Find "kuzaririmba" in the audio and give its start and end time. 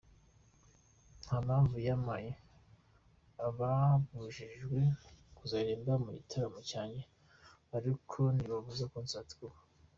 5.37-5.93